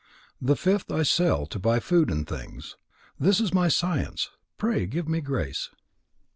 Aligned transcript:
The 0.41 0.55
fifth 0.55 0.89
I 0.91 1.03
sell, 1.03 1.45
to 1.45 1.59
buy 1.59 1.79
food 1.79 2.09
and 2.09 2.27
things. 2.27 2.75
This 3.19 3.39
is 3.39 3.53
my 3.53 3.67
science. 3.67 4.31
Pray 4.57 4.87
give 4.87 5.07
me 5.07 5.21
Grace." 5.21 5.69